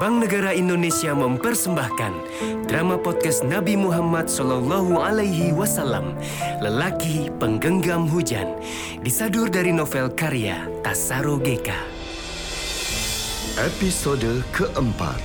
Bank 0.00 0.24
Negara 0.24 0.56
Indonesia 0.56 1.12
mempersembahkan 1.12 2.12
drama 2.64 2.96
podcast 2.96 3.44
Nabi 3.44 3.76
Muhammad 3.76 4.32
Sallallahu 4.32 4.96
Alaihi 4.96 5.52
Wasallam, 5.52 6.16
lelaki 6.64 7.28
penggenggam 7.36 8.08
hujan, 8.08 8.48
disadur 9.04 9.52
dari 9.52 9.76
novel 9.76 10.08
karya 10.16 10.64
Tasaro 10.80 11.36
Geka. 11.36 11.76
Episode 13.60 14.40
keempat 14.56 15.20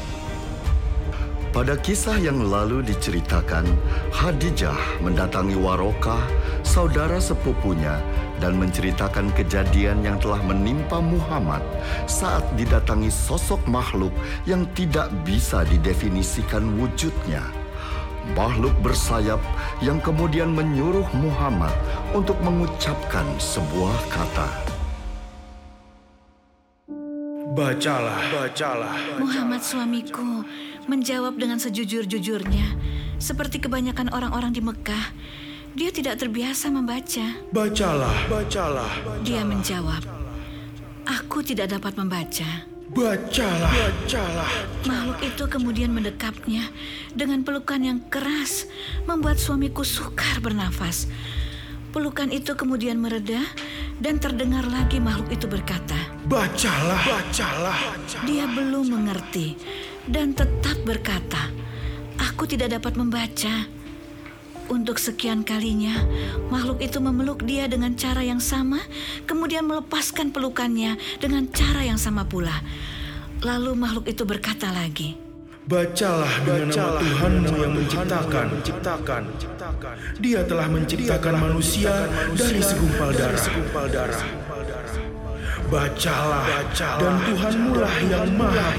Pada 1.55 1.79
kisah 1.79 2.19
yang 2.19 2.43
lalu 2.43 2.83
diceritakan, 2.83 3.63
Hadijah 4.11 4.75
mendatangi 4.99 5.55
Waroka, 5.55 6.19
saudara 6.67 7.15
sepupunya, 7.23 8.03
dan 8.43 8.59
menceritakan 8.59 9.31
kejadian 9.35 10.03
yang 10.03 10.19
telah 10.19 10.39
menimpa 10.43 10.99
Muhammad 10.99 11.63
saat 12.05 12.43
didatangi 12.59 13.07
sosok 13.07 13.61
makhluk 13.67 14.11
yang 14.43 14.67
tidak 14.75 15.11
bisa 15.23 15.63
didefinisikan 15.67 16.75
wujudnya. 16.75 17.43
Makhluk 18.33 18.73
bersayap 18.81 19.37
yang 19.85 20.01
kemudian 20.01 20.49
menyuruh 20.49 21.05
Muhammad 21.13 21.71
untuk 22.17 22.35
mengucapkan 22.41 23.25
sebuah 23.37 23.97
kata. 24.09 24.49
Bacalah, 27.55 28.19
bacalah. 28.33 28.97
Muhammad 29.21 29.61
suamiku 29.63 30.43
menjawab 30.91 31.37
dengan 31.39 31.61
sejujur-jujurnya. 31.61 32.75
Seperti 33.15 33.63
kebanyakan 33.63 34.11
orang-orang 34.11 34.51
di 34.51 34.59
Mekah, 34.59 35.15
dia 35.75 35.91
tidak 35.91 36.23
terbiasa 36.23 36.71
membaca. 36.71 37.35
Bacalah, 37.51 38.15
bacalah. 38.31 38.91
Dia 39.27 39.43
menjawab, 39.43 40.07
Aku 41.05 41.43
tidak 41.43 41.75
dapat 41.75 41.99
membaca. 41.99 42.47
Bacalah, 42.95 43.69
bacalah. 43.75 44.51
Makhluk 44.87 45.19
itu 45.19 45.43
kemudian 45.51 45.91
mendekapnya 45.91 46.71
dengan 47.11 47.43
pelukan 47.43 47.83
yang 47.83 47.99
keras, 48.07 48.71
membuat 49.03 49.35
suamiku 49.35 49.83
sukar 49.83 50.39
bernafas. 50.39 51.11
Pelukan 51.91 52.31
itu 52.31 52.55
kemudian 52.55 52.95
mereda 52.97 53.43
dan 53.99 54.15
terdengar 54.15 54.63
lagi 54.71 55.03
makhluk 55.03 55.27
itu 55.35 55.45
berkata, 55.45 55.99
Bacalah, 56.23 57.03
bacalah. 57.03 57.79
Dia 58.23 58.47
belum 58.47 58.95
mengerti 58.95 59.59
dan 60.07 60.31
tetap 60.31 60.79
berkata, 60.87 61.51
"Aku 62.15 62.47
tidak 62.47 62.79
dapat 62.79 62.95
membaca." 62.95 63.74
Untuk 64.65 64.97
sekian 64.97 65.45
kalinya, 65.45 65.93
makhluk 66.49 66.81
itu 66.81 66.97
memeluk 66.97 67.45
dia 67.45 67.69
dengan 67.69 67.93
cara 67.93 68.25
yang 68.25 68.41
sama, 68.41 68.81
kemudian 69.29 69.61
melepaskan 69.61 70.33
pelukannya 70.33 70.97
dengan 71.21 71.45
cara 71.53 71.85
yang 71.85 72.01
sama 72.01 72.25
pula. 72.25 72.65
Lalu 73.45 73.77
makhluk 73.77 74.09
itu 74.09 74.25
berkata 74.25 74.73
lagi, 74.73 75.21
Bacalah 75.65 76.29
dengan 76.45 76.69
nama 76.69 77.01
Tuhanmu 77.01 77.53
yang 77.57 77.73
menciptakan, 77.73 78.45
menciptakan, 78.53 79.23
Dia 80.21 80.45
telah 80.45 80.69
menciptakan 80.69 81.35
manusia 81.41 82.05
dari 82.37 82.61
segumpal 82.61 83.09
darah. 83.13 83.45
Bacalah, 85.65 86.45
dan 86.73 87.15
Tuhanmu 87.25 87.71
lah 87.81 87.95
yang 88.05 88.29
maha 88.37 88.69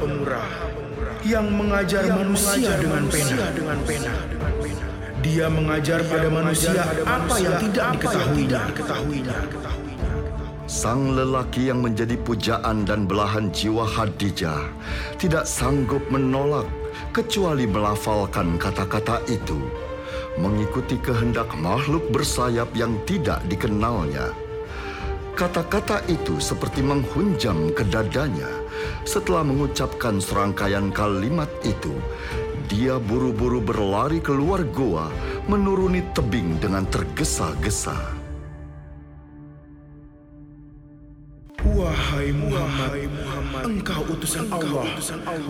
pemurah, 0.00 0.48
yang 1.24 1.48
mengajar 1.48 2.04
manusia 2.12 2.76
dengan 2.76 3.08
pena. 3.08 4.12
Dia 5.22 5.46
mengajar 5.46 6.02
pada 6.10 6.26
manusia 6.26 6.82
apa 7.06 7.38
yang 7.38 7.54
tidak 7.62 7.86
diketahuinya. 7.94 8.62
Sang 10.66 11.14
lelaki 11.14 11.70
yang 11.70 11.78
menjadi 11.78 12.18
pujaan 12.18 12.82
dan 12.82 13.06
belahan 13.06 13.54
jiwa 13.54 13.86
Hadijah 13.86 14.66
tidak 15.22 15.46
sanggup 15.46 16.02
menolak 16.10 16.66
kecuali 17.14 17.70
melafalkan 17.70 18.58
kata-kata 18.58 19.22
itu, 19.30 19.62
mengikuti 20.42 20.98
kehendak 20.98 21.54
makhluk 21.54 22.02
bersayap 22.10 22.66
yang 22.74 22.98
tidak 23.06 23.38
dikenalnya. 23.46 24.34
Kata-kata 25.38 26.02
itu 26.10 26.42
seperti 26.42 26.82
menghunjam 26.82 27.70
ke 27.72 27.86
dadanya. 27.86 28.50
Setelah 29.06 29.46
mengucapkan 29.46 30.18
serangkaian 30.18 30.90
kalimat 30.90 31.48
itu, 31.62 31.94
dia 32.68 33.00
buru-buru 33.00 33.58
berlari 33.62 34.22
keluar 34.22 34.62
goa, 34.62 35.10
menuruni 35.46 36.02
tebing 36.14 36.58
dengan 36.62 36.86
tergesa-gesa. 36.86 37.96
Wahai 41.62 42.34
Muhammad, 42.34 42.92
engkau 43.62 44.02
utusan 44.10 44.50
Allah, 44.50 44.86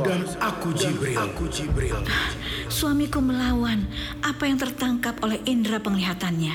dan 0.04 0.28
aku 0.40 0.76
Jibril. 0.76 1.96
Suamiku 2.68 3.20
melawan 3.24 3.88
apa 4.20 4.44
yang 4.44 4.60
tertangkap 4.60 5.16
oleh 5.24 5.40
indera 5.48 5.80
penglihatannya. 5.80 6.54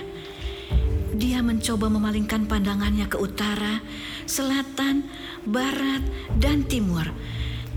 Dia 1.17 1.41
mencoba 1.41 1.89
memalingkan 1.89 2.45
pandangannya 2.45 3.09
ke 3.09 3.17
utara, 3.17 3.81
selatan, 4.29 5.09
barat, 5.49 6.05
dan 6.37 6.61
timur. 6.69 7.09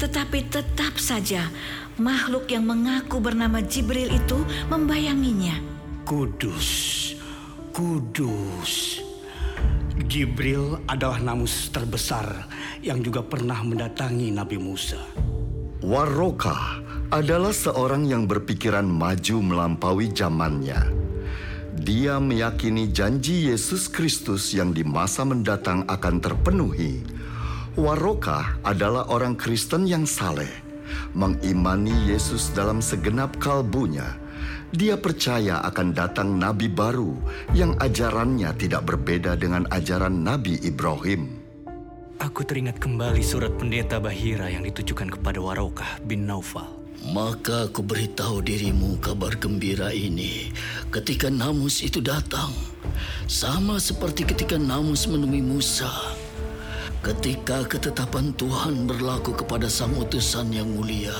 Tetapi 0.00 0.48
tetap 0.48 0.96
saja 0.96 1.44
makhluk 2.00 2.48
yang 2.48 2.64
mengaku 2.64 3.20
bernama 3.20 3.60
Jibril 3.60 4.08
itu 4.08 4.40
membayanginya. 4.72 5.60
Kudus, 6.08 6.68
Kudus. 7.70 9.04
Jibril 10.08 10.80
adalah 10.88 11.20
namus 11.20 11.68
terbesar 11.68 12.48
yang 12.80 13.04
juga 13.04 13.20
pernah 13.20 13.60
mendatangi 13.60 14.32
Nabi 14.32 14.56
Musa. 14.56 14.98
Waroka 15.84 16.80
adalah 17.12 17.52
seorang 17.52 18.08
yang 18.08 18.24
berpikiran 18.24 18.88
maju 18.88 19.36
melampaui 19.44 20.08
zamannya. 20.10 20.80
Dia 21.80 22.16
meyakini 22.16 22.88
janji 22.88 23.52
Yesus 23.52 23.88
Kristus 23.92 24.56
yang 24.56 24.72
di 24.72 24.80
masa 24.80 25.28
mendatang 25.28 25.84
akan 25.84 26.24
terpenuhi. 26.24 27.19
Waroka 27.78 28.58
adalah 28.66 29.06
orang 29.14 29.38
Kristen 29.38 29.86
yang 29.86 30.02
saleh, 30.02 30.50
mengimani 31.14 31.94
Yesus 32.10 32.50
dalam 32.50 32.82
segenap 32.82 33.38
kalbunya. 33.38 34.18
Dia 34.74 34.98
percaya 34.98 35.62
akan 35.62 35.94
datang 35.94 36.34
nabi 36.34 36.66
baru 36.66 37.14
yang 37.54 37.78
ajarannya 37.78 38.50
tidak 38.58 38.86
berbeda 38.86 39.38
dengan 39.38 39.66
ajaran 39.70 40.22
Nabi 40.22 40.58
Ibrahim. 40.62 41.42
Aku 42.22 42.46
teringat 42.46 42.78
kembali 42.78 43.22
surat 43.22 43.54
pendeta 43.58 43.98
Bahira 43.98 44.50
yang 44.50 44.66
ditujukan 44.66 45.18
kepada 45.18 45.38
Waroka 45.42 45.86
bin 46.06 46.26
Naufal. 46.26 46.66
Maka 47.10 47.70
aku 47.70 47.80
beritahu 47.80 48.44
dirimu 48.44 49.00
kabar 49.00 49.32
gembira 49.40 49.88
ini 49.94 50.52
ketika 50.92 51.32
Namus 51.32 51.80
itu 51.80 52.02
datang. 52.02 52.52
Sama 53.24 53.80
seperti 53.80 54.26
ketika 54.26 54.60
Namus 54.60 55.08
menemui 55.08 55.40
Musa. 55.40 55.88
Ketika 57.00 57.64
ketetapan 57.64 58.36
Tuhan 58.36 58.84
berlaku 58.84 59.32
kepada 59.32 59.72
sang 59.72 59.96
utusan 59.96 60.52
yang 60.52 60.68
mulia. 60.68 61.16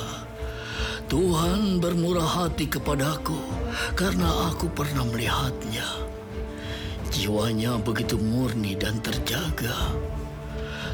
Tuhan 1.08 1.80
bermurah 1.80 2.46
hati 2.46 2.68
kepadaku 2.68 3.40
karena 3.96 4.52
aku 4.52 4.68
pernah 4.70 5.08
melihatnya. 5.08 5.88
Jiwanya 7.08 7.80
begitu 7.80 8.20
murni 8.20 8.76
dan 8.76 9.00
terjaga. 9.00 9.96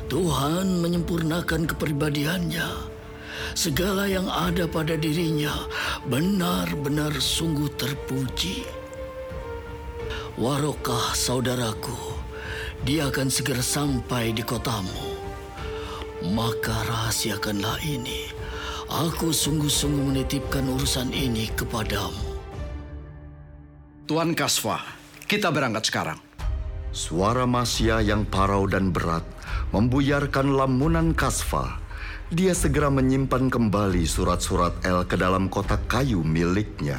Tuhan 0.07 0.79
menyempurnakan 0.79 1.67
kepribadiannya 1.67 2.65
segala 3.59 4.09
yang 4.09 4.31
ada 4.31 4.71
pada 4.71 4.95
dirinya 4.95 5.53
benar-benar 6.07 7.11
sungguh 7.19 7.69
terpuji. 7.77 8.65
Warokah 10.41 11.13
saudaraku, 11.13 12.16
dia 12.87 13.11
akan 13.11 13.27
segera 13.27 13.59
sampai 13.59 14.31
di 14.31 14.47
kotamu. 14.47 15.19
Maka 16.31 16.87
rahasiakanlah 16.87 17.83
ini. 17.83 18.31
Aku 18.87 19.35
sungguh-sungguh 19.35 20.15
menitipkan 20.15 20.63
urusan 20.71 21.11
ini 21.11 21.51
kepadamu. 21.59 22.39
Tuan 24.07 24.39
Kasva, 24.39 24.79
kita 25.27 25.51
berangkat 25.51 25.91
sekarang. 25.91 26.23
Suara 26.95 27.43
Masya 27.43 28.07
yang 28.07 28.23
parau 28.23 28.71
dan 28.71 28.95
berat 28.95 29.27
membuyarkan 29.75 30.55
lamunan 30.55 31.11
Kasva 31.11 31.83
dia 32.31 32.55
segera 32.55 32.91
menyimpan 32.91 33.47
kembali 33.47 34.03
surat-surat 34.03 34.75
El 34.83 35.07
ke 35.07 35.15
dalam 35.15 35.47
kotak 35.47 35.83
kayu 35.87 36.27
miliknya. 36.27 36.99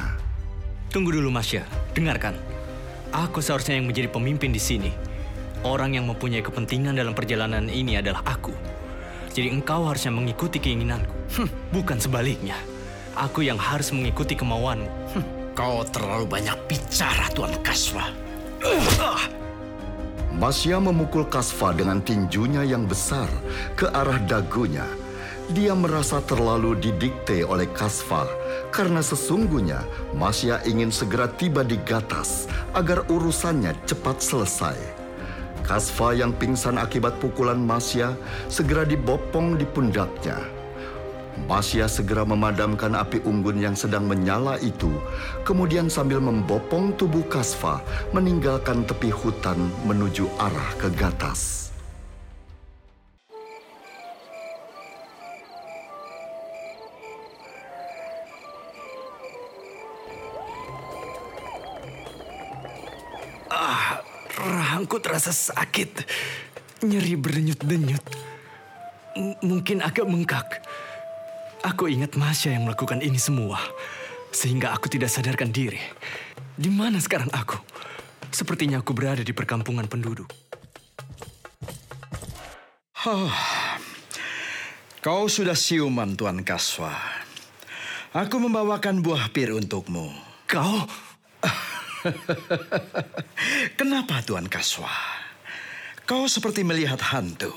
Tunggu 0.88 1.12
dulu, 1.12 1.28
Masya. 1.28 1.68
Dengarkan. 1.92 2.32
Aku 3.12 3.40
seharusnya 3.44 3.76
yang 3.76 3.88
menjadi 3.88 4.08
pemimpin 4.08 4.52
di 4.52 4.60
sini. 4.60 5.07
Orang 5.66 5.98
yang 5.98 6.06
mempunyai 6.06 6.38
kepentingan 6.38 6.94
dalam 6.94 7.18
perjalanan 7.18 7.66
ini 7.66 7.98
adalah 7.98 8.22
aku. 8.22 8.54
Jadi 9.34 9.50
engkau 9.50 9.86
harusnya 9.90 10.14
mengikuti 10.14 10.62
keinginanku. 10.62 11.14
Hm, 11.38 11.48
bukan 11.74 11.98
sebaliknya. 11.98 12.54
Aku 13.18 13.42
yang 13.42 13.58
harus 13.58 13.90
mengikuti 13.90 14.38
kemauanmu. 14.38 14.90
Hm, 15.14 15.24
kau 15.58 15.82
terlalu 15.90 16.26
banyak 16.30 16.54
bicara, 16.70 17.26
Tuan 17.34 17.54
Kaswa. 17.66 18.06
Masya 20.38 20.78
memukul 20.78 21.26
Kasva 21.26 21.74
dengan 21.74 21.98
tinjunya 21.98 22.62
yang 22.62 22.86
besar 22.86 23.26
ke 23.74 23.90
arah 23.90 24.22
dagunya 24.26 24.86
Dia 25.50 25.74
merasa 25.74 26.22
terlalu 26.22 26.78
didikte 26.78 27.42
oleh 27.42 27.66
Kasfa 27.74 28.26
karena 28.70 29.02
sesungguhnya 29.02 29.82
Masya 30.14 30.62
ingin 30.66 30.94
segera 30.94 31.26
tiba 31.26 31.66
di 31.66 31.78
Gatas 31.82 32.46
agar 32.74 33.02
urusannya 33.10 33.74
cepat 33.86 34.22
selesai. 34.22 34.97
Kasfa 35.68 36.16
yang 36.16 36.32
pingsan 36.32 36.80
akibat 36.80 37.20
pukulan 37.20 37.60
Masya 37.60 38.16
segera 38.48 38.88
dibopong 38.88 39.60
di 39.60 39.68
pundaknya. 39.68 40.40
Masya 41.44 41.84
segera 41.84 42.24
memadamkan 42.24 42.96
api 42.96 43.20
unggun 43.28 43.60
yang 43.60 43.76
sedang 43.76 44.08
menyala 44.08 44.56
itu, 44.64 44.88
kemudian 45.44 45.92
sambil 45.92 46.24
membopong 46.24 46.96
tubuh 46.96 47.22
Kasfa 47.28 47.84
meninggalkan 48.16 48.88
tepi 48.88 49.12
hutan 49.12 49.68
menuju 49.84 50.24
arah 50.40 50.72
ke 50.80 50.88
Gatas. 50.96 51.68
Rahangku 64.38 65.02
terasa 65.02 65.34
sakit. 65.34 66.06
Nyeri 66.86 67.18
berdenyut-denyut. 67.18 68.06
mungkin 69.42 69.82
agak 69.82 70.06
bengkak. 70.06 70.62
Aku 71.66 71.90
ingat 71.90 72.14
Masya 72.14 72.54
yang 72.54 72.70
melakukan 72.70 73.02
ini 73.02 73.18
semua. 73.18 73.58
Sehingga 74.30 74.70
aku 74.70 74.86
tidak 74.86 75.10
sadarkan 75.10 75.50
diri. 75.50 75.82
Di 76.54 76.70
mana 76.70 77.02
sekarang 77.02 77.26
aku? 77.34 77.58
Sepertinya 78.30 78.78
aku 78.78 78.94
berada 78.94 79.26
di 79.26 79.34
perkampungan 79.34 79.90
penduduk. 79.90 80.30
Oh, 83.08 83.32
kau 85.02 85.26
sudah 85.26 85.58
siuman, 85.58 86.14
Tuan 86.14 86.46
Kaswa. 86.46 86.94
Aku 88.14 88.38
membawakan 88.38 89.02
buah 89.02 89.30
pir 89.34 89.50
untukmu. 89.50 90.12
Kau? 90.46 91.07
Kenapa 93.78 94.22
Tuan 94.24 94.46
Kaswa? 94.46 94.90
Kau 96.08 96.24
seperti 96.24 96.64
melihat 96.64 97.00
hantu. 97.12 97.52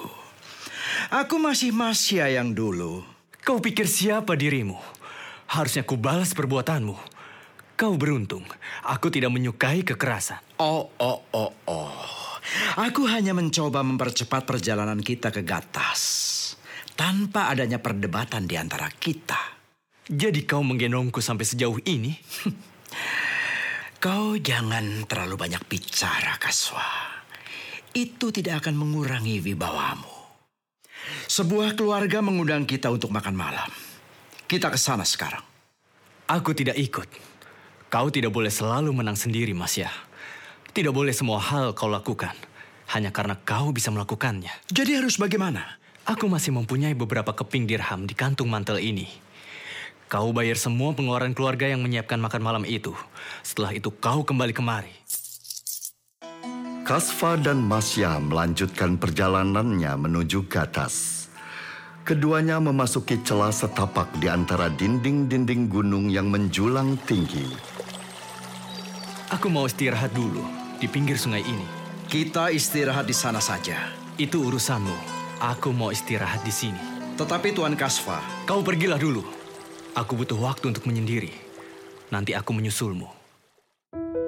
Aku 1.12 1.40
masih 1.40 1.72
Masya 1.72 2.32
yang 2.42 2.52
dulu. 2.52 3.04
Kau 3.42 3.64
pikir 3.64 3.88
siapa 3.88 4.36
dirimu? 4.36 4.78
Harusnya 5.52 5.88
ku 5.88 5.96
balas 5.98 6.36
perbuatanmu. 6.36 6.96
Kau 7.80 7.98
beruntung. 7.98 8.46
Aku 8.86 9.10
tidak 9.10 9.34
menyukai 9.34 9.82
kekerasan. 9.82 10.40
Oh, 10.62 10.94
oh, 11.02 11.20
oh, 11.34 11.52
oh. 11.66 11.96
Aku 12.78 13.08
hanya 13.10 13.34
mencoba 13.34 13.82
mempercepat 13.82 14.46
perjalanan 14.46 15.02
kita 15.02 15.34
ke 15.34 15.42
Gatas. 15.42 16.02
Tanpa 16.94 17.50
adanya 17.50 17.82
perdebatan 17.82 18.46
di 18.46 18.56
antara 18.60 18.86
kita. 18.92 19.58
Jadi 20.06 20.44
kau 20.44 20.62
menggendongku 20.62 21.24
sampai 21.24 21.48
sejauh 21.48 21.80
ini? 21.88 22.14
Kau 24.02 24.34
jangan 24.34 25.06
terlalu 25.06 25.38
banyak 25.38 25.62
bicara, 25.70 26.34
Kaswa. 26.42 26.82
Itu 27.94 28.34
tidak 28.34 28.66
akan 28.66 28.74
mengurangi 28.74 29.38
wibawamu. 29.46 30.10
Sebuah 31.30 31.78
keluarga 31.78 32.18
mengundang 32.26 32.66
kita 32.66 32.90
untuk 32.90 33.14
makan 33.14 33.38
malam. 33.38 33.70
Kita 34.50 34.74
ke 34.74 34.80
sana 34.82 35.06
sekarang. 35.06 35.46
Aku 36.26 36.50
tidak 36.58 36.82
ikut. 36.82 37.06
Kau 37.94 38.10
tidak 38.10 38.34
boleh 38.34 38.50
selalu 38.50 38.90
menang 38.90 39.14
sendiri, 39.14 39.54
Mas 39.54 39.78
ya. 39.78 39.94
Tidak 40.74 40.90
boleh 40.90 41.14
semua 41.14 41.38
hal 41.38 41.78
kau 41.78 41.86
lakukan. 41.86 42.34
Hanya 42.98 43.14
karena 43.14 43.38
kau 43.38 43.70
bisa 43.70 43.94
melakukannya. 43.94 44.66
Jadi 44.66 44.98
harus 44.98 45.22
bagaimana? 45.22 45.78
Aku 46.10 46.26
masih 46.26 46.58
mempunyai 46.58 46.98
beberapa 46.98 47.38
keping 47.38 47.70
dirham 47.70 48.10
di 48.10 48.18
kantung 48.18 48.50
mantel 48.50 48.82
ini. 48.82 49.06
Kau 50.12 50.36
bayar 50.36 50.60
semua 50.60 50.92
pengeluaran 50.92 51.32
keluarga 51.32 51.72
yang 51.72 51.88
menyiapkan 51.88 52.20
makan 52.20 52.44
malam 52.44 52.64
itu. 52.68 52.92
Setelah 53.48 53.72
itu 53.72 53.88
kau 53.96 54.28
kembali 54.28 54.52
kemari. 54.52 54.92
Kasfa 56.84 57.40
dan 57.40 57.64
Masya 57.64 58.20
melanjutkan 58.20 59.00
perjalanannya 59.00 59.96
menuju 59.96 60.52
Gatas. 60.52 61.32
Keduanya 62.04 62.60
memasuki 62.60 63.24
celah 63.24 63.56
setapak 63.56 64.12
di 64.20 64.28
antara 64.28 64.68
dinding-dinding 64.68 65.72
gunung 65.72 66.12
yang 66.12 66.28
menjulang 66.28 67.00
tinggi. 67.08 67.48
Aku 69.32 69.48
mau 69.48 69.64
istirahat 69.64 70.12
dulu 70.12 70.44
di 70.76 70.92
pinggir 70.92 71.16
sungai 71.16 71.48
ini. 71.48 71.64
Kita 72.12 72.52
istirahat 72.52 73.08
di 73.08 73.16
sana 73.16 73.40
saja. 73.40 73.80
Itu 74.20 74.44
urusanmu. 74.44 74.98
Aku 75.40 75.72
mau 75.72 75.88
istirahat 75.88 76.44
di 76.44 76.52
sini. 76.52 77.16
Tetapi 77.16 77.56
Tuan 77.56 77.80
Kasfa... 77.80 78.20
Kau 78.44 78.60
pergilah 78.60 79.00
dulu. 79.00 79.41
Aku 79.92 80.16
butuh 80.16 80.40
waktu 80.40 80.72
untuk 80.72 80.88
menyendiri. 80.88 81.36
Nanti 82.16 82.32
aku 82.32 82.56
menyusulmu. 82.56 83.12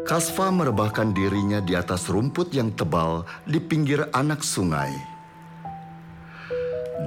Kasfa 0.04 0.52
merebahkan 0.52 1.16
dirinya 1.16 1.64
di 1.64 1.80
atas 1.80 2.12
rumput 2.12 2.52
yang 2.52 2.76
tebal 2.76 3.24
di 3.48 3.64
pinggir 3.64 4.04
anak 4.12 4.44
sungai. 4.44 4.92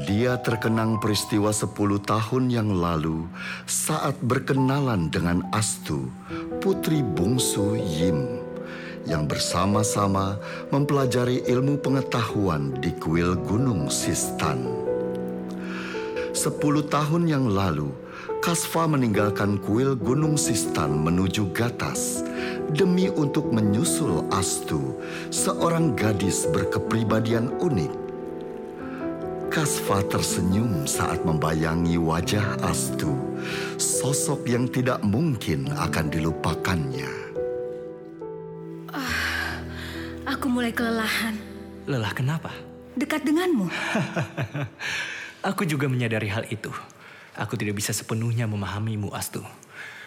Dia 0.09 0.41
terkenang 0.41 0.97
peristiwa 0.97 1.53
sepuluh 1.53 2.01
tahun 2.01 2.49
yang 2.49 2.73
lalu 2.73 3.29
saat 3.69 4.17
berkenalan 4.25 5.13
dengan 5.13 5.45
Astu, 5.53 6.09
putri 6.65 7.05
bungsu 7.05 7.77
Yim, 7.77 8.41
yang 9.05 9.29
bersama-sama 9.29 10.41
mempelajari 10.73 11.45
ilmu 11.45 11.77
pengetahuan 11.85 12.73
di 12.81 12.89
kuil 12.97 13.37
Gunung 13.45 13.93
Sistan. 13.93 14.65
Sepuluh 16.37 16.85
tahun 16.85 17.29
yang 17.29 17.49
lalu, 17.49 17.89
Kasva 18.47 18.87
meninggalkan 18.87 19.59
kuil 19.59 19.99
Gunung 19.99 20.39
Sistan 20.39 21.03
menuju 21.03 21.51
Gatas 21.51 22.23
demi 22.71 23.11
untuk 23.11 23.51
menyusul 23.51 24.23
Astu, 24.31 25.03
seorang 25.35 25.99
gadis 25.99 26.47
berkepribadian 26.55 27.51
unik. 27.59 27.91
Kasva 29.51 29.99
tersenyum 30.07 30.87
saat 30.87 31.27
membayangi 31.27 31.99
wajah 31.99 32.63
Astu, 32.63 33.19
sosok 33.83 34.47
yang 34.47 34.71
tidak 34.71 35.03
mungkin 35.03 35.67
akan 35.75 36.07
dilupakannya. 36.07 37.11
Ah, 38.95 39.59
aku 40.23 40.47
mulai 40.47 40.71
kelelahan. 40.71 41.35
Lelah 41.91 42.15
kenapa? 42.15 42.55
Dekat 42.95 43.27
denganmu. 43.27 43.67
aku 45.51 45.67
juga 45.67 45.91
menyadari 45.91 46.31
hal 46.31 46.47
itu. 46.47 46.71
Aku 47.37 47.53
tidak 47.61 47.77
bisa 47.77 47.93
sepenuhnya 47.93 48.49
memahamimu, 48.49 49.13
Astu. 49.13 49.45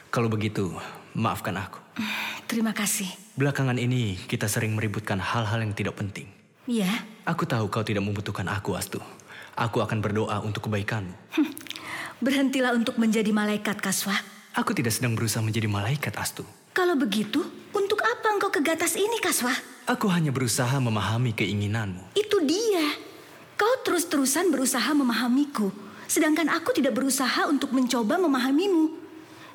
Kalau 0.09 0.25
begitu, 0.25 0.73
maafkan 1.13 1.53
aku. 1.53 1.77
Terima 2.49 2.73
kasih. 2.73 3.05
Belakangan 3.37 3.77
ini 3.77 4.17
kita 4.25 4.49
sering 4.49 4.73
meributkan 4.73 5.21
hal-hal 5.21 5.61
yang 5.61 5.77
tidak 5.77 5.93
penting. 5.93 6.25
Iya. 6.65 6.89
Aku 7.29 7.45
tahu 7.45 7.69
kau 7.69 7.85
tidak 7.85 8.01
membutuhkan 8.01 8.49
aku, 8.49 8.73
Astu. 8.73 8.97
Aku 9.53 9.85
akan 9.85 10.01
berdoa 10.01 10.41
untuk 10.41 10.65
kebaikanmu. 10.65 11.13
Hm. 11.37 11.49
Berhentilah 12.17 12.73
untuk 12.73 12.97
menjadi 12.97 13.29
malaikat, 13.29 13.77
Kaswa. 13.77 14.17
Aku 14.57 14.73
tidak 14.73 14.97
sedang 14.97 15.13
berusaha 15.13 15.45
menjadi 15.45 15.69
malaikat, 15.69 16.17
Astu. 16.17 16.41
Kalau 16.73 16.97
begitu, 16.97 17.45
untuk 17.69 18.01
apa 18.01 18.33
engkau 18.33 18.49
ke 18.49 18.65
gatas 18.65 18.97
ini, 18.97 19.21
Kaswa? 19.21 19.53
Aku 19.85 20.09
hanya 20.09 20.33
berusaha 20.33 20.73
memahami 20.81 21.37
keinginanmu. 21.37 22.17
Itu 22.17 22.41
dia. 22.41 22.97
Kau 23.53 23.85
terus-terusan 23.85 24.49
berusaha 24.49 24.89
memahamiku. 24.97 25.88
Sedangkan 26.09 26.49
aku 26.49 26.73
tidak 26.73 26.97
berusaha 26.97 27.45
untuk 27.45 27.69
mencoba 27.69 28.17
memahamimu. 28.17 28.97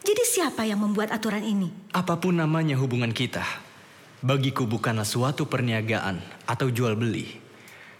Jadi 0.06 0.22
siapa 0.22 0.62
yang 0.62 0.78
membuat 0.78 1.10
aturan 1.10 1.42
ini? 1.42 1.90
Apa 1.90 2.14
pun 2.14 2.38
namanya 2.38 2.78
hubungan 2.78 3.10
kita, 3.10 3.42
bagiku 4.22 4.62
bukanlah 4.62 5.02
suatu 5.02 5.50
perniagaan 5.50 6.22
atau 6.46 6.70
jual 6.70 6.94
beli. 6.94 7.42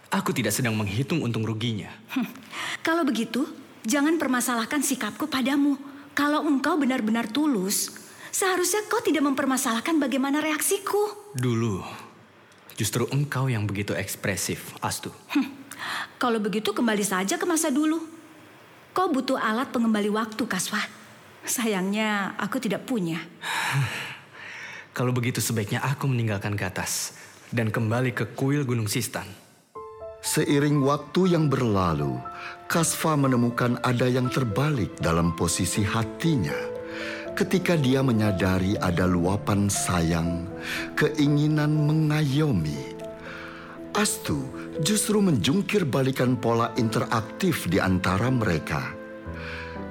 Aku 0.07 0.31
tidak 0.31 0.55
sedang 0.55 0.79
menghitung 0.79 1.19
untung 1.19 1.43
ruginya. 1.43 1.91
Hm, 2.15 2.31
kalau 2.79 3.03
begitu, 3.03 3.43
jangan 3.83 4.15
permasalahkan 4.15 4.79
sikapku 4.79 5.27
padamu. 5.27 5.75
Kalau 6.15 6.47
engkau 6.47 6.79
benar-benar 6.79 7.27
tulus, 7.27 7.91
seharusnya 8.31 8.87
kau 8.87 9.03
tidak 9.03 9.27
mempermasalahkan 9.27 9.99
bagaimana 9.99 10.39
reaksiku. 10.39 11.35
Dulu, 11.35 11.83
justru 12.79 13.03
engkau 13.11 13.51
yang 13.51 13.67
begitu 13.67 13.91
ekspresif, 13.91 14.71
Astu. 14.79 15.11
Hm, 15.35 15.51
kalau 16.15 16.39
begitu 16.39 16.71
kembali 16.71 17.03
saja 17.03 17.35
ke 17.35 17.43
masa 17.43 17.67
dulu. 17.67 18.14
Kau 18.95 19.11
butuh 19.11 19.35
alat 19.35 19.75
pengembali 19.75 20.07
waktu, 20.07 20.47
Kaswa. 20.47 20.79
Sayangnya 21.43 22.31
aku 22.39 22.63
tidak 22.63 22.87
punya. 22.87 23.19
Kalau 24.95 25.11
begitu 25.11 25.43
sebaiknya 25.43 25.83
aku 25.83 26.07
meninggalkan 26.07 26.55
Gatas 26.55 27.19
dan 27.51 27.75
kembali 27.75 28.15
ke 28.15 28.31
kuil 28.39 28.63
Gunung 28.63 28.87
Sistan. 28.87 29.27
Seiring 30.23 30.79
waktu 30.79 31.35
yang 31.35 31.51
berlalu, 31.51 32.15
Kasva 32.71 33.19
menemukan 33.19 33.83
ada 33.83 34.07
yang 34.07 34.31
terbalik 34.31 34.95
dalam 35.03 35.35
posisi 35.35 35.83
hatinya. 35.83 36.55
Ketika 37.35 37.75
dia 37.75 37.99
menyadari 37.99 38.79
ada 38.79 39.03
luapan 39.03 39.67
sayang, 39.67 40.47
keinginan 40.95 41.83
mengayomi, 41.83 42.94
Astu 43.95 44.43
justru 44.83 45.23
menjungkir 45.23 45.87
balikan 45.87 46.35
pola 46.35 46.75
interaktif 46.75 47.63
di 47.71 47.79
antara 47.79 48.27
mereka. 48.27 48.91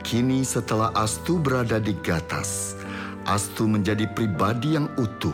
Kini 0.05 0.45
setelah 0.45 0.93
Astu 0.93 1.41
berada 1.41 1.81
di 1.81 1.97
Gatas, 2.05 2.77
Astu 3.25 3.65
menjadi 3.65 4.05
pribadi 4.13 4.77
yang 4.77 4.93
utuh, 5.01 5.33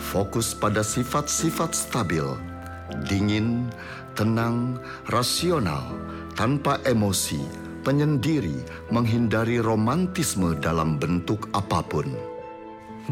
fokus 0.00 0.56
pada 0.56 0.80
sifat-sifat 0.80 1.76
stabil, 1.76 2.24
dingin, 3.04 3.68
tenang, 4.16 4.80
rasional, 5.12 5.92
tanpa 6.32 6.80
emosi, 6.88 7.44
penyendiri, 7.84 8.56
menghindari 8.88 9.60
romantisme 9.60 10.56
dalam 10.56 10.96
bentuk 10.96 11.52
apa 11.52 11.84
pun. 11.84 12.08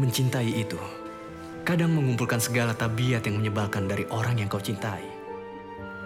Mencintai 0.01 0.65
itu 0.65 0.96
kadang 1.67 1.91
mengumpulkan 1.91 2.39
segala 2.39 2.71
tabiat 2.71 3.27
yang 3.27 3.43
menyebalkan 3.43 3.91
dari 3.91 4.07
orang 4.07 4.39
yang 4.39 4.47
kau 4.47 4.63
cintai. 4.63 5.03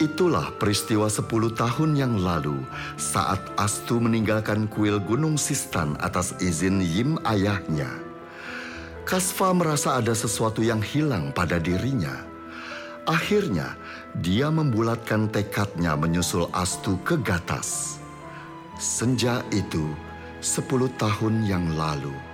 Itulah 0.02 0.58
peristiwa 0.58 1.06
10 1.06 1.30
tahun 1.54 1.94
yang 1.94 2.18
lalu 2.18 2.66
saat 2.98 3.38
Astu 3.62 4.02
meninggalkan 4.02 4.66
kuil 4.66 4.98
Gunung 4.98 5.38
Sistan 5.38 5.94
atas 6.02 6.34
izin 6.42 6.82
Yim 6.82 7.22
ayahnya. 7.22 8.02
Kasva 9.06 9.54
merasa 9.54 10.02
ada 10.02 10.18
sesuatu 10.18 10.66
yang 10.66 10.82
hilang 10.82 11.30
pada 11.30 11.62
dirinya. 11.62 12.26
Akhirnya, 13.06 13.78
dia 14.18 14.50
membulatkan 14.50 15.30
tekadnya 15.30 15.94
menyusul 15.94 16.50
Astu 16.58 16.98
ke 17.06 17.22
Gatas. 17.22 18.02
Senja 18.82 19.46
itu, 19.54 19.94
10 20.42 20.90
tahun 20.98 21.46
yang 21.46 21.78
lalu. 21.78 22.31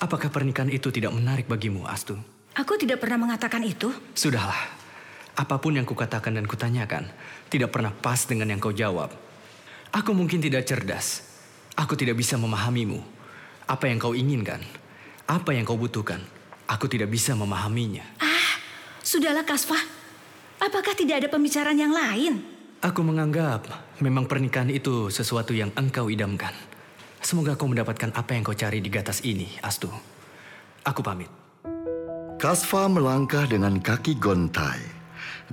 Apakah 0.00 0.32
pernikahan 0.32 0.72
itu 0.72 0.88
tidak 0.88 1.12
menarik 1.12 1.44
bagimu, 1.44 1.84
Astu? 1.84 2.16
Aku 2.56 2.80
tidak 2.80 3.04
pernah 3.04 3.20
mengatakan 3.20 3.60
itu. 3.60 3.92
Sudahlah, 4.16 4.80
Apa 5.36 5.60
pun 5.60 5.76
yang 5.76 5.84
kukatakan 5.84 6.36
dan 6.36 6.44
kutanyakan, 6.44 7.08
tidak 7.52 7.72
pernah 7.72 7.92
pas 7.92 8.18
dengan 8.24 8.48
yang 8.48 8.60
kau 8.60 8.72
jawab. 8.72 9.12
Aku 9.92 10.16
mungkin 10.16 10.40
tidak 10.40 10.64
cerdas. 10.68 11.24
Aku 11.76 11.96
tidak 11.96 12.16
bisa 12.16 12.36
memahamimu. 12.36 13.00
Apa 13.68 13.88
yang 13.88 14.02
kau 14.02 14.12
inginkan, 14.12 14.60
apa 15.30 15.54
yang 15.54 15.62
kau 15.62 15.78
butuhkan, 15.78 16.18
aku 16.66 16.90
tidak 16.90 17.08
bisa 17.08 17.32
memahaminya. 17.38 18.02
Ah, 18.18 18.58
sudahlah 19.00 19.46
Kasfa. 19.46 19.78
Apakah 20.60 20.92
tidak 20.92 21.24
ada 21.24 21.28
pembicaraan 21.30 21.78
yang 21.78 21.94
lain? 21.94 22.42
Aku 22.80 23.00
menganggap 23.04 23.68
memang 24.00 24.24
pernikahan 24.24 24.68
itu 24.72 25.12
sesuatu 25.12 25.52
yang 25.52 25.72
engkau 25.76 26.08
idamkan. 26.08 26.52
Semoga 27.20 27.52
kau 27.52 27.68
mendapatkan 27.68 28.16
apa 28.16 28.32
yang 28.32 28.42
kau 28.42 28.56
cari 28.56 28.80
di 28.80 28.88
gatas 28.88 29.20
ini, 29.28 29.46
Astu. 29.60 29.92
Aku 30.88 31.04
pamit. 31.04 31.28
Kasfa 32.40 32.88
melangkah 32.88 33.44
dengan 33.44 33.76
kaki 33.76 34.16
gontai. 34.16 34.80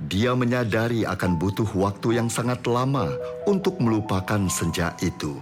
Dia 0.00 0.32
menyadari 0.32 1.04
akan 1.04 1.36
butuh 1.36 1.68
waktu 1.76 2.16
yang 2.16 2.32
sangat 2.32 2.64
lama 2.64 3.12
untuk 3.44 3.76
melupakan 3.84 4.48
senja 4.48 4.96
itu. 5.04 5.36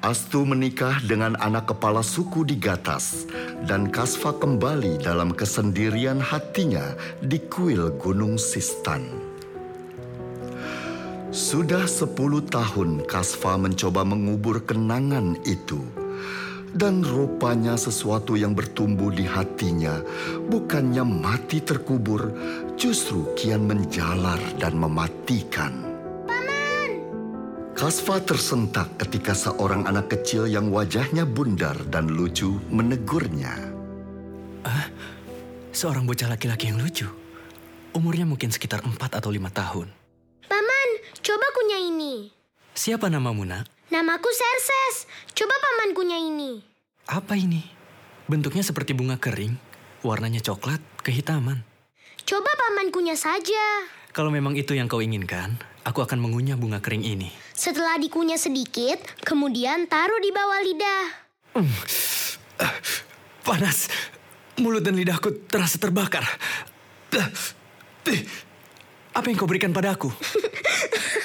Astu 0.00 0.46
menikah 0.46 1.02
dengan 1.04 1.34
anak 1.42 1.74
kepala 1.74 2.00
suku 2.00 2.46
di 2.46 2.56
Gatas 2.56 3.26
dan 3.66 3.90
Kasva 3.90 4.32
kembali 4.38 5.02
dalam 5.02 5.34
kesendirian 5.34 6.22
hatinya 6.22 6.94
di 7.20 7.42
kuil 7.50 7.90
Gunung 7.98 8.38
Sistan. 8.38 9.25
Sudah 11.34 11.90
sepuluh 11.90 12.38
tahun 12.46 13.02
Kasva 13.02 13.58
mencoba 13.58 14.06
mengubur 14.06 14.62
kenangan 14.62 15.34
itu 15.42 15.82
dan 16.76 17.00
rupanya 17.02 17.74
sesuatu 17.74 18.36
yang 18.36 18.52
bertumbuh 18.52 19.08
di 19.08 19.24
hatinya 19.24 20.04
bukannya 20.46 21.02
mati 21.02 21.64
terkubur, 21.64 22.30
justru 22.76 23.32
kian 23.34 23.64
menjalar 23.64 24.38
dan 24.60 24.76
mematikan. 24.76 25.72
Paman! 26.28 26.90
Kasva 27.72 28.20
tersentak 28.22 28.94
ketika 29.00 29.32
seorang 29.32 29.88
anak 29.88 30.12
kecil 30.12 30.44
yang 30.46 30.68
wajahnya 30.68 31.24
bundar 31.24 31.74
dan 31.88 32.12
lucu 32.12 32.60
menegurnya. 32.68 33.56
Ah, 34.62 34.86
seorang 35.72 36.04
bocah 36.04 36.28
laki-laki 36.28 36.70
yang 36.70 36.78
lucu. 36.78 37.08
Umurnya 37.96 38.28
mungkin 38.28 38.52
sekitar 38.52 38.84
empat 38.84 39.16
atau 39.16 39.32
lima 39.32 39.48
tahun. 39.48 40.05
Coba 41.26 41.42
kunyah 41.58 41.82
ini. 41.82 42.30
Siapa 42.70 43.10
namamu, 43.10 43.42
nak? 43.42 43.66
Namaku 43.90 44.30
Serses. 44.30 45.10
Coba 45.34 45.58
paman 45.58 45.90
kunyah 45.90 46.22
ini. 46.22 46.62
Apa 47.10 47.34
ini? 47.34 47.66
Bentuknya 48.30 48.62
seperti 48.62 48.94
bunga 48.94 49.18
kering, 49.18 49.58
warnanya 50.06 50.38
coklat, 50.38 50.78
kehitaman. 51.02 51.66
Coba 52.22 52.46
paman 52.46 52.94
kunyah 52.94 53.18
saja. 53.18 53.90
Kalau 54.14 54.30
memang 54.30 54.54
itu 54.54 54.78
yang 54.78 54.86
kau 54.86 55.02
inginkan, 55.02 55.58
aku 55.82 56.06
akan 56.06 56.22
mengunyah 56.22 56.54
bunga 56.54 56.78
kering 56.78 57.02
ini. 57.02 57.34
Setelah 57.58 57.98
dikunyah 57.98 58.38
sedikit, 58.38 59.02
kemudian 59.26 59.90
taruh 59.90 60.22
di 60.22 60.30
bawah 60.30 60.62
lidah. 60.62 61.04
Uh, 61.58 62.74
panas. 63.42 63.90
Mulut 64.62 64.86
dan 64.86 64.94
lidahku 64.94 65.50
terasa 65.50 65.74
terbakar. 65.82 66.22
Uh, 67.10 67.18
uh, 68.14 68.22
apa 69.10 69.26
yang 69.26 69.36
kau 69.42 69.50
berikan 69.50 69.74
padaku? 69.74 70.14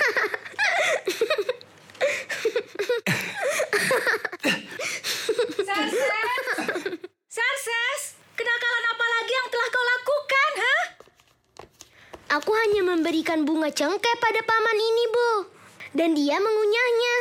Aku 12.31 12.51
hanya 12.55 12.87
memberikan 12.87 13.43
bunga 13.43 13.67
cengkeh 13.67 14.15
pada 14.23 14.39
paman 14.47 14.77
ini, 14.79 15.03
Bu. 15.11 15.31
Dan 15.91 16.15
dia 16.15 16.39
mengunyahnya. 16.39 17.15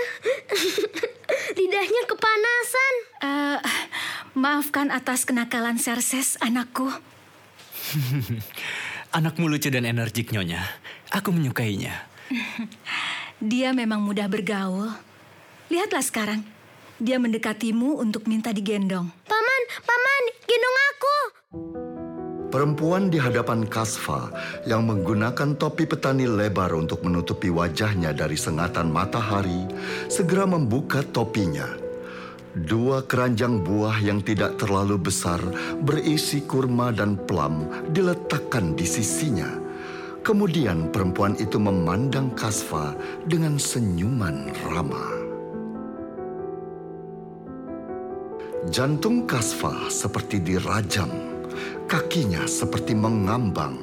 Lidahnya 1.59 2.03
kepanasan. 2.07 2.95
Uh, 3.19 3.59
maafkan 4.39 4.95
atas 4.95 5.27
kenakalan 5.27 5.83
Serses, 5.83 6.39
anakku. 6.39 6.87
Anakmu 9.17 9.51
lucu 9.51 9.67
dan 9.75 9.83
energik, 9.83 10.31
Nyonya. 10.31 10.63
Aku 11.11 11.35
menyukainya. 11.35 12.07
Dia 13.43 13.75
memang 13.75 13.99
mudah 14.07 14.31
bergaul. 14.31 14.95
Lihatlah 15.67 16.07
sekarang. 16.07 16.47
Dia 17.03 17.19
mendekatimu 17.19 17.99
untuk 17.99 18.31
minta 18.31 18.55
digendong. 18.55 19.11
Paman, 19.27 19.63
paman, 19.83 20.23
gendong 20.47 20.79
aku. 20.95 21.17
Perempuan 22.51 23.15
di 23.15 23.19
hadapan 23.23 23.63
Kasva 23.63 24.27
yang 24.67 24.83
menggunakan 24.91 25.55
topi 25.55 25.87
petani 25.87 26.27
lebar 26.27 26.75
untuk 26.75 27.07
menutupi 27.07 27.47
wajahnya 27.47 28.11
dari 28.11 28.35
sengatan 28.35 28.91
matahari 28.91 29.71
segera 30.11 30.51
membuka 30.51 30.99
topinya. 31.15 31.71
Dua 32.51 33.07
keranjang 33.07 33.63
buah 33.63 34.03
yang 34.03 34.19
tidak 34.27 34.59
terlalu 34.59 34.99
besar 34.99 35.39
berisi 35.87 36.43
kurma 36.43 36.91
dan 36.91 37.15
plum 37.23 37.71
diletakkan 37.95 38.75
di 38.75 38.83
sisinya. 38.83 39.47
Kemudian 40.27 40.91
perempuan 40.91 41.39
itu 41.39 41.55
memandang 41.63 42.35
Kasva 42.35 42.99
dengan 43.31 43.63
senyuman 43.63 44.51
ramah. 44.67 45.15
Jantung 48.75 49.23
Kasva 49.31 49.87
seperti 49.87 50.43
dirajam 50.43 51.40
Kakinya 51.91 52.47
seperti 52.47 52.95
mengambang, 52.95 53.79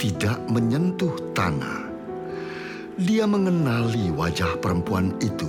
tidak 0.00 0.40
menyentuh 0.48 1.12
tanah. 1.36 1.88
Dia 2.96 3.24
mengenali 3.24 4.12
wajah 4.12 4.60
perempuan 4.60 5.16
itu. 5.20 5.48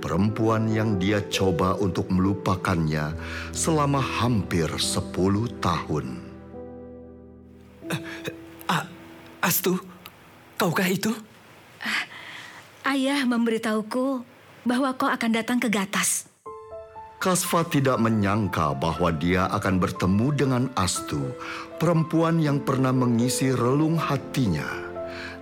Perempuan 0.00 0.72
yang 0.72 0.96
dia 0.96 1.20
coba 1.28 1.76
untuk 1.76 2.08
melupakannya 2.08 3.12
selama 3.52 4.00
hampir 4.00 4.72
sepuluh 4.80 5.44
tahun. 5.60 6.16
Uh, 8.64 8.86
Astu, 9.44 9.76
kaukah 10.56 10.88
itu? 10.88 11.12
Uh, 11.84 12.04
ayah 12.96 13.28
memberitahuku 13.28 14.24
bahwa 14.64 14.96
kau 14.96 15.12
akan 15.12 15.30
datang 15.36 15.58
ke 15.60 15.68
Gatas. 15.68 16.29
Kasva 17.20 17.68
tidak 17.68 18.00
menyangka 18.00 18.72
bahwa 18.72 19.12
dia 19.12 19.44
akan 19.52 19.76
bertemu 19.76 20.26
dengan 20.32 20.64
Astu, 20.72 21.20
perempuan 21.76 22.40
yang 22.40 22.64
pernah 22.64 22.96
mengisi 22.96 23.52
relung 23.52 24.00
hatinya. 24.00 24.64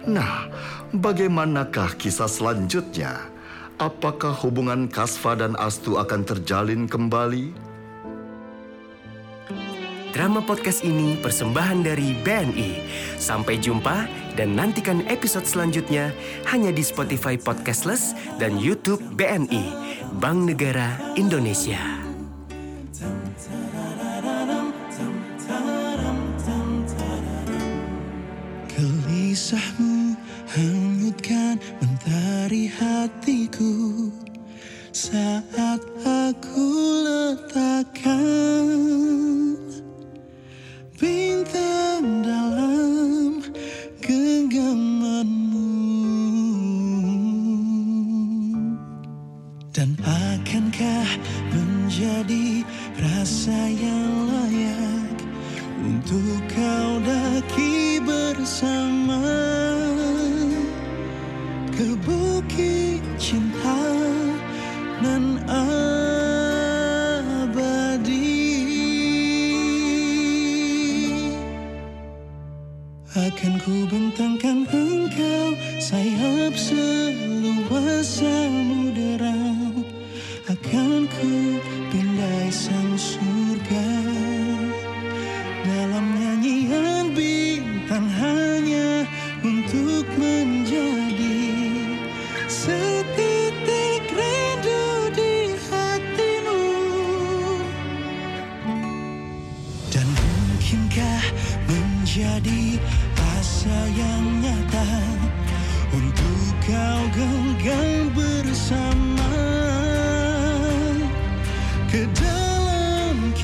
Nah, 0.02 0.50
bagaimanakah 0.90 1.94
kisah 1.94 2.26
selanjutnya? 2.26 3.30
Apakah 3.78 4.34
hubungan 4.42 4.90
Kasva 4.90 5.38
dan 5.38 5.54
Astu 5.54 6.02
akan 6.02 6.26
terjalin 6.26 6.90
kembali? 6.90 7.67
Drama 10.08 10.40
podcast 10.40 10.88
ini 10.88 11.20
persembahan 11.20 11.84
dari 11.84 12.16
BNI. 12.24 12.80
Sampai 13.20 13.60
jumpa 13.60 14.08
dan 14.40 14.56
nantikan 14.56 15.04
episode 15.04 15.44
selanjutnya 15.44 16.16
hanya 16.48 16.72
di 16.72 16.80
Spotify 16.80 17.36
Podcastless 17.36 18.16
dan 18.40 18.56
YouTube 18.56 19.04
BNI. 19.20 19.68
Bank 20.16 20.48
Negara 20.48 20.96
Indonesia. 21.20 21.97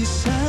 Cause 0.05 0.44